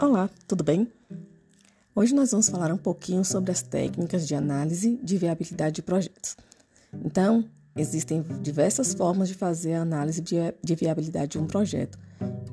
[0.00, 0.90] Olá, tudo bem?
[1.94, 6.38] Hoje nós vamos falar um pouquinho sobre as técnicas de análise de viabilidade de projetos.
[7.04, 7.44] Então,
[7.76, 11.98] existem diversas formas de fazer a análise de viabilidade de um projeto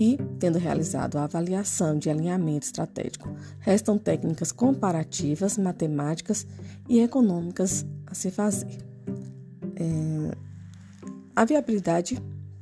[0.00, 6.46] e, tendo realizado a avaliação de alinhamento estratégico, restam técnicas comparativas, matemáticas
[6.88, 8.78] e econômicas a se fazer.
[9.76, 10.34] É,
[11.36, 12.18] a viabilidade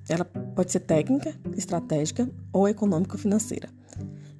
[0.08, 3.68] ela pode ser técnica, estratégica ou econômico-financeira.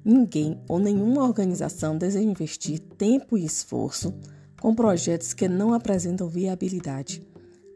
[0.05, 4.13] Ninguém ou nenhuma organização deseja investir tempo e esforço
[4.59, 7.25] com projetos que não apresentam viabilidade.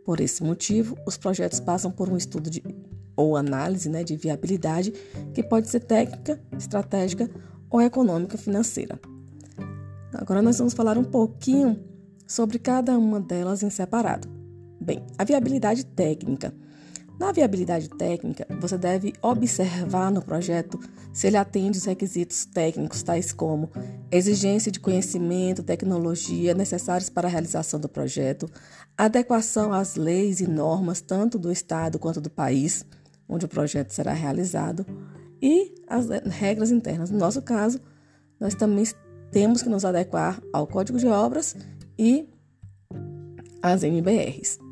[0.04, 2.64] Por esse motivo, os projetos passam por um estudo de,
[3.16, 4.94] ou análise né, de viabilidade
[5.34, 7.30] que pode ser técnica, estratégica
[7.70, 9.00] ou econômica financeira.
[10.14, 11.80] Agora nós vamos falar um pouquinho
[12.26, 14.28] sobre cada uma delas em separado.
[14.80, 16.54] Bem, a viabilidade técnica
[17.20, 20.80] na viabilidade técnica, você deve observar no projeto
[21.12, 23.72] se ele atende os requisitos técnicos, tais como
[24.12, 28.48] exigência de conhecimento, tecnologia necessários para a realização do projeto,
[28.96, 32.86] adequação às leis e normas, tanto do Estado quanto do país
[33.28, 34.86] onde o projeto será realizado,
[35.42, 37.10] e as regras internas.
[37.10, 37.80] No nosso caso,
[38.40, 38.86] nós também
[39.32, 41.56] temos que nos adequar ao Código de Obras
[41.98, 42.30] e
[43.62, 44.67] às MBRs.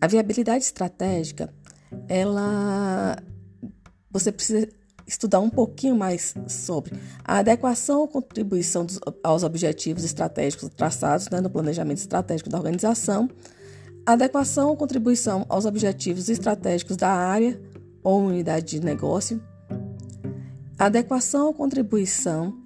[0.00, 1.52] A viabilidade estratégica,
[2.08, 3.16] ela
[4.10, 4.68] você precisa
[5.06, 6.92] estudar um pouquinho mais sobre
[7.24, 13.28] a adequação ou contribuição dos, aos objetivos estratégicos traçados né, no planejamento estratégico da organização,
[14.04, 17.60] adequação ou contribuição aos objetivos estratégicos da área
[18.02, 19.42] ou unidade de negócio,
[20.78, 22.62] adequação ou contribuição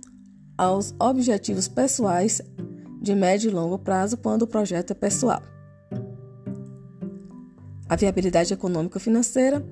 [0.58, 2.42] aos objetivos pessoais
[3.00, 5.51] de médio e longo prazo quando o projeto é pessoal.
[7.88, 9.64] A viabilidade econômico-financeira,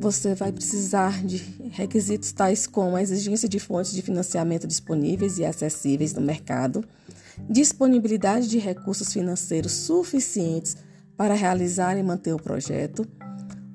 [0.00, 1.36] você vai precisar de
[1.70, 6.84] requisitos tais como a exigência de fontes de financiamento disponíveis e acessíveis no mercado,
[7.48, 10.76] disponibilidade de recursos financeiros suficientes
[11.16, 13.06] para realizar e manter o projeto,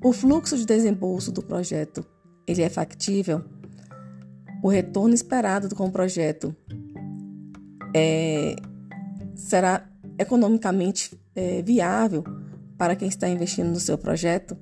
[0.02, 2.04] o fluxo de desembolso do projeto,
[2.46, 3.44] ele é factível,
[4.62, 6.56] o retorno esperado com o projeto
[7.94, 8.56] é,
[9.34, 9.86] será
[10.18, 12.24] economicamente é, viável
[12.76, 14.56] para quem está investindo no seu projeto?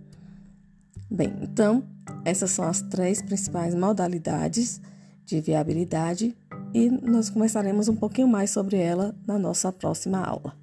[1.10, 1.84] Bem, então,
[2.24, 4.80] essas são as três principais modalidades
[5.24, 6.36] de viabilidade
[6.74, 10.56] e nós conversaremos um pouquinho mais sobre ela na nossa próxima aula.